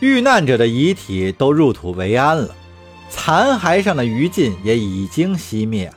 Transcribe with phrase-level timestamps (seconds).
[0.00, 2.54] 遇难者的遗体都入土为安了，
[3.08, 5.90] 残骸上的余烬也已经熄灭，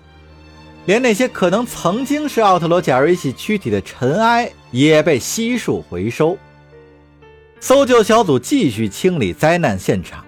[0.86, 6.38] 连那些可能曾经是奥特罗贾瑞西躯体的尘埃也被悉数回收。
[7.59, 10.23] 搜救小组继续清理灾难现场，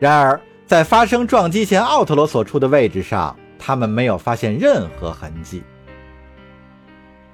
[0.00, 5.62] 然而在发生撞击前奥特罗所处的位置上，他们没有发现任何痕迹。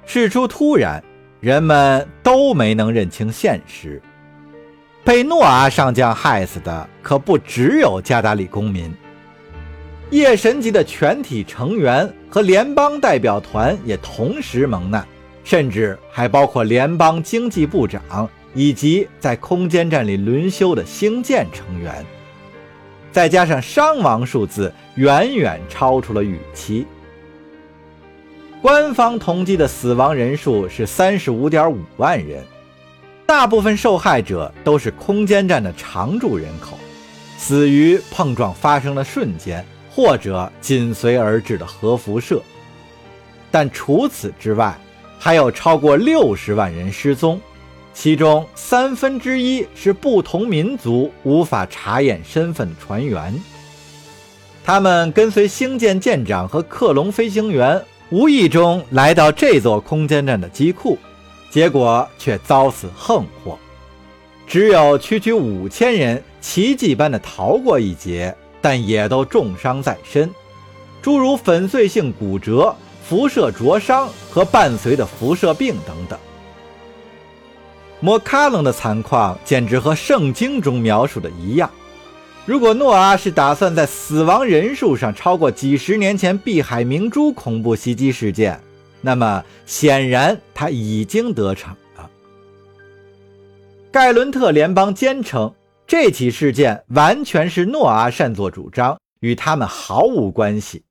[0.05, 1.03] 事出突然，
[1.41, 4.03] 人们都没能认清现实。
[5.03, 8.95] 被诺阿上将害死的可不只有加达里公民，
[10.11, 15.07] 夜神级的全体成员和联邦代表团也同时蒙难，
[15.43, 22.05] 甚至还包括联邦经济部长以及在空间站里轮休的星舰成员。
[23.11, 26.87] 再加上伤亡数字远远超出了预期，
[28.61, 32.45] 官方统计的死亡人数是三十五点五万人。
[33.31, 36.77] 大部分受害者都是空间站的常住人口，
[37.39, 42.43] 死于碰撞发生的瞬间或者紧随而至的核辐射。
[43.49, 44.77] 但除此之外，
[45.17, 47.41] 还有超过六十万人失踪，
[47.95, 53.33] 其中三分之一是不同民族无法查验身份的船员。
[54.65, 60.99] 他们跟随星舰舰长和克隆飞行员，无意中来到这座空间站的机库。
[61.51, 63.59] 结果却遭此横祸，
[64.47, 70.31] 只有区区五千人奇迹般的逃过一劫，但也都重伤在身，
[71.03, 76.19] 诸如粉碎性骨折、辐射灼伤和伴随的辐射病等等。
[77.99, 81.69] 摩卡冷的惨况简直和圣经中描述的一样。
[82.47, 88.59] 如果诺阿是打算在死亡人数上超过几十年前碧海明珠恐怖袭击事件，
[89.01, 92.11] 那么显然他已经得逞了。
[93.91, 95.55] 盖伦特联邦坚称
[95.87, 100.85] 这起事件完全是诺阿擅作主张，与他们毫无关系。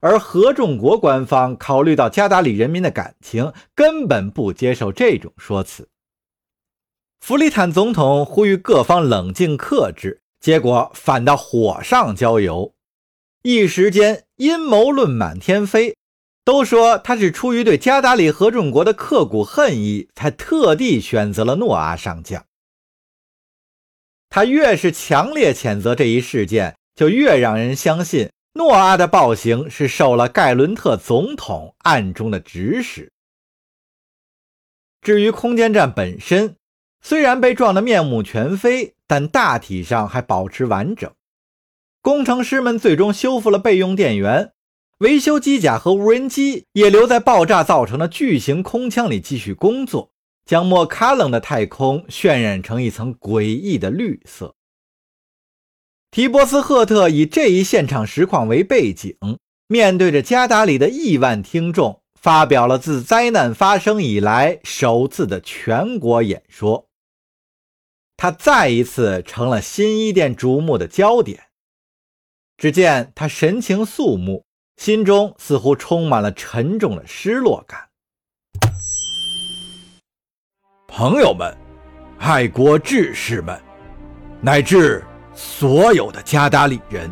[0.00, 5.88] 而合众国官方考虑到加达里人民的感情，根本不接受这种说辞。
[7.20, 12.72] 弗里坦总统呼吁各方冷静克制，结果反倒火上浇油，
[13.42, 15.94] 一时间阴谋论满天飞。
[16.50, 22.44] 都说他是出于对加达里合众国的刻骨恨意，才特地选择了诺阿上将。
[24.28, 33.12] 他越是强烈谴责这一事件，就越让人相信诺阿的暴行是受了盖伦特总统暗中的指使。
[35.00, 36.56] 至于空间站本身，
[37.00, 41.12] 虽然被撞得面目全非，但大体上还保持完整。
[42.02, 44.50] 工程师们最终修复了备用电源。
[45.00, 50.12] 维修机甲和无人机也留在爆炸造成的巨型空腔里继续工作，
[50.44, 54.54] 将莫卡冷的太空渲染成一层诡异的绿色。
[56.10, 59.16] 提波斯赫特以这一现场实况为背景，
[59.68, 66.90] 面对着加达里的亿万听众，发表了自灾难发生以来首次的全国演说。
[68.18, 71.44] 他再一次成了新伊甸瞩目的焦点。
[72.58, 74.44] 只见他神情肃穆。
[74.80, 77.78] 心中似乎充满了沉重的失落感。
[80.88, 81.54] 朋友们，
[82.18, 83.60] 爱国志士们，
[84.40, 85.04] 乃至
[85.34, 87.10] 所有的加达里人，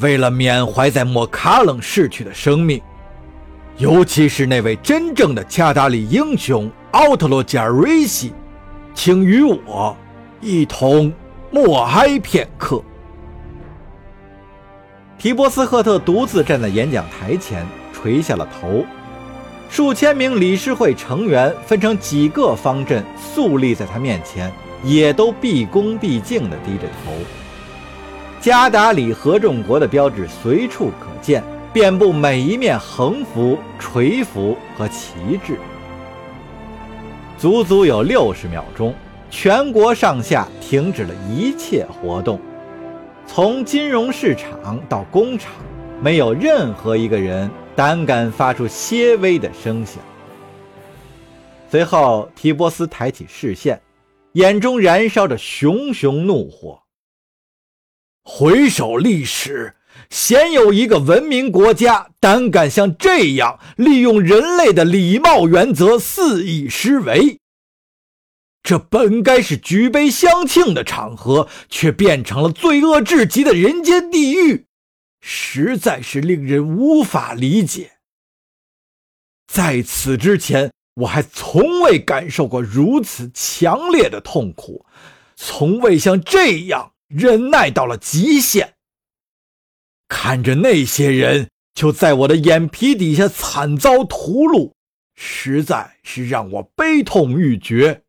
[0.00, 2.82] 为了缅怀在莫卡冷逝去的生命，
[3.76, 8.32] 尤其是那位真正的加达里英雄奥特洛加瑞西，
[8.94, 9.96] 请与我
[10.40, 11.12] 一同
[11.52, 12.82] 默哀片刻。
[15.18, 18.84] 提波斯赫特独自站在演讲台前，垂下了头。
[19.70, 24.52] 数千名理事会成员分成几个方阵，肃立在他面前，
[24.82, 27.12] 也都毕恭毕敬地低着头。
[28.40, 31.42] 加达里合众国的标志随处可见，
[31.72, 35.14] 遍布每一面横幅、垂幅和旗
[35.44, 35.58] 帜。
[37.38, 38.94] 足足有六十秒钟，
[39.30, 42.38] 全国上下停止了一切活动。
[43.26, 45.52] 从金融市场到工厂，
[46.00, 49.96] 没有任何一个人胆敢发出些微的声响。
[51.70, 53.80] 随后，提波斯抬起视线，
[54.34, 56.80] 眼中燃烧着熊熊怒火。
[58.22, 59.74] 回首历史，
[60.10, 67.40] 鲜有一个文明国家胆敢像这样利用人类的礼貌原则肆意施为。
[68.64, 74.64] 这本该是举杯相庆的场合，却变成了罪恶至极的人间地狱，
[75.20, 77.98] 实在是令人无法理解。
[79.46, 84.86] 在此之前，我还从未感受过如此强烈的痛苦，
[85.36, 88.76] 从未像这样忍耐到了极限。
[90.08, 94.72] 看着那些人就在我的眼皮底下惨遭屠戮，
[95.14, 98.03] 实在是让我悲痛欲绝。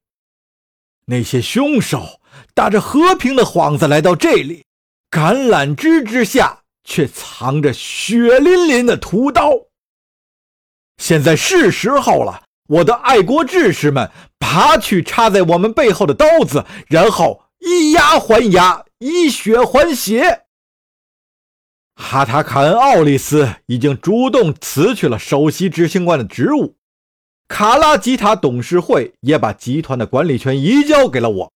[1.05, 2.19] 那些凶手
[2.53, 4.65] 打着和平的幌子来到这里，
[5.11, 9.51] 橄榄枝之下却藏着血淋淋的屠刀。
[10.97, 14.09] 现在是时候了，我的爱国志士们，
[14.39, 20.43] 拔去插在我们背后的刀子，然后以牙还牙，以血还血。
[21.95, 26.75] 哈塔卡恩·奥利斯已经主动辞去了首席执行官的职务，
[27.47, 31.51] 卡拉吉塔董事会也把集团的管理权移交给了我。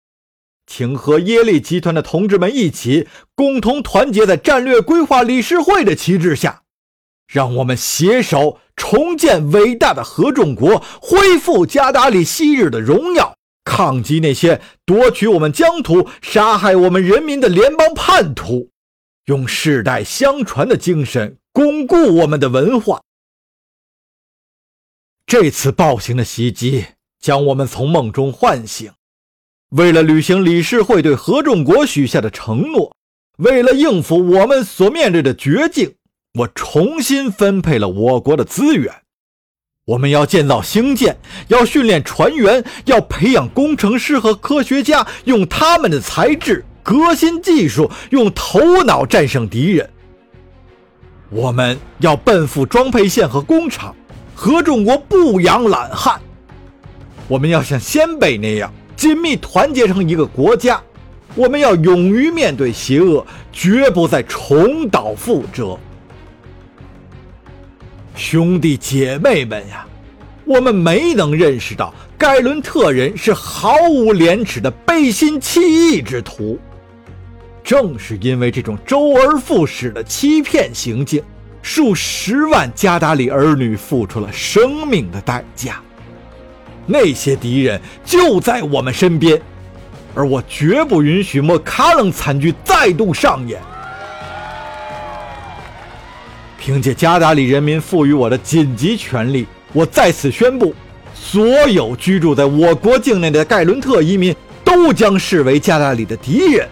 [0.66, 6.64] 请和耶利集团的同志们一起，共同团结在战略规划理事会的旗帜下，
[7.26, 18.70] 让我们携手重建伟大的合众国，恢复加达里昔日的荣耀，抗击那些夺取我们疆土、杀害我们人民的联邦叛徒。
[19.28, 23.02] 用世代相传的精神巩固我们的文化。
[25.28, 26.86] 这次暴行的袭击
[27.20, 28.90] 将我们从梦中唤醒。
[29.72, 32.96] 为了履行理事会对合众国许下的承诺，
[33.40, 35.96] 为了应付我们所面对的绝境，
[36.40, 38.90] 我重新分配了我国的资源。
[39.88, 41.18] 我们要建造星舰，
[41.50, 46.64] 要训练船员，要培养工程师和科学家，用他们的才智。
[46.82, 49.90] 革新技术，用头脑战胜敌人。
[51.30, 53.94] 我们要奔赴装配线和工厂，
[54.40, 56.22] 合众国不养懒汉。
[57.28, 60.80] 我们要像先辈那样紧密团结成一个国家。
[61.34, 65.76] 我们要勇于面对邪恶，绝不再重蹈覆辙。
[68.16, 69.88] 兄弟姐妹们呀，
[70.46, 76.60] 我们没能认识到盖伦特人是毫无廉耻的背信弃义之徒。
[77.64, 81.24] 正是因为这种周而复始的欺骗行径，
[81.68, 85.82] 数十万加达里儿女付出了生命的代价。
[86.86, 89.38] 那些敌人就在我们身边，
[90.16, 93.60] 而我绝不允许莫卡冷惨剧再度上演。
[96.58, 100.74] 凭借加达里人民赋予我的紧急权力，我在此宣布：
[101.14, 106.66] 所有居住在我国境内的盖伦特移民都将视为加达里的敌人。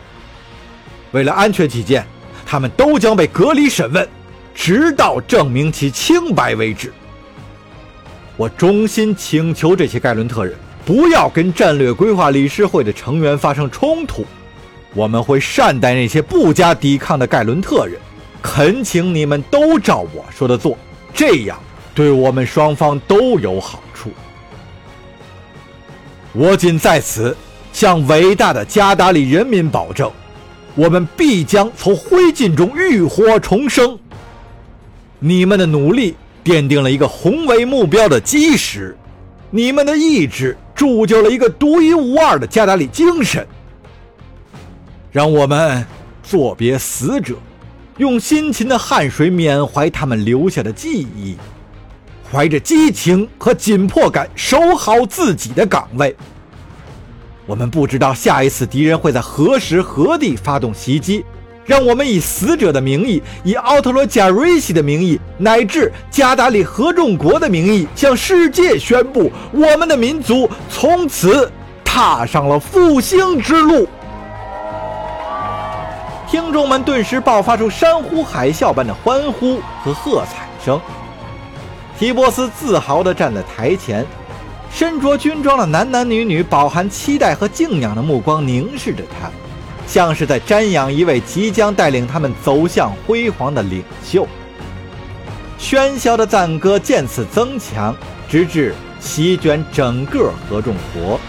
[1.12, 2.08] 为了安全起见，
[2.46, 4.08] 他们都将被隔离审问，
[4.56, 6.92] 直到证明其清白为止。
[8.38, 10.56] 我衷心请求这些盖伦特人
[10.86, 14.26] 不要跟战略规划理事会的成员发生冲突。
[14.94, 18.00] 我们会善待那些不加抵抗的盖伦特人，
[18.42, 20.78] 恳请你们都照我说的做，
[21.14, 21.60] 这样
[21.94, 24.10] 对我们双方都有好处。
[26.32, 27.36] 我仅在此
[27.74, 30.10] 向伟大的加达里人民保证。
[30.76, 33.98] 我们必将从灰烬中浴火重生。
[35.28, 38.96] 你们的努力奠定了一个宏伟目标的基石，
[39.50, 43.44] 你们的意志铸就了一个独一无二的加达里精神。
[45.12, 45.84] 让我们
[46.22, 47.34] 作别死者，
[47.98, 51.36] 用辛勤的汗水缅怀他们留下的记忆，
[52.32, 56.16] 怀着激情和紧迫感守好自己的岗位。
[57.48, 61.26] 我们不知道下一次敌人会在何时何地发动袭击，
[61.66, 71.52] 让我们以死者的名义，以奥特罗贾瑞西的名义，乃至加达里合众国的名义，向世界宣布：我们的民族从此
[71.84, 73.88] 踏上了复兴之路。
[76.30, 80.80] 听众们顿时爆发出山呼海啸般的欢呼和喝彩声。
[81.98, 84.06] 提波斯自豪地站在台前。
[84.72, 89.30] 身着军装的男男女女饱含期待和敬仰的目光凝视着他，
[89.88, 94.28] 像是在瞻仰一位即将带领他们走向辉煌的领袖。
[95.60, 97.96] 喧嚣的赞歌渐次增强，
[98.28, 101.20] 直至席卷整个合众国。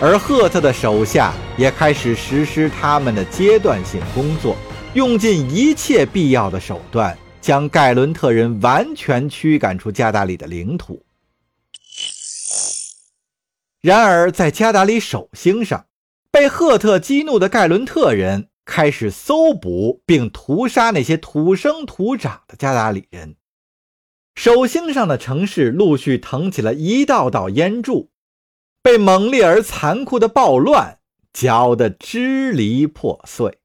[0.00, 4.56] 而赫特的手下也开始实施他们的阶段性工作，
[4.94, 11.04] 用尽一切必要的手段，将盖伦特人完全驱赶出加达里的领土。
[13.80, 15.84] 然而，在加达里守星上，
[16.32, 23.36] 被赫特激怒的盖伦特人开始搜捕并屠杀那些土生土长的加达里人。
[24.34, 28.10] 手心上的城市陆续腾起了一道道烟柱，
[28.82, 31.00] 被猛烈而残酷的暴乱
[31.34, 33.58] 搅得支离破碎。